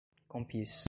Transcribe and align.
compiz 0.29 0.71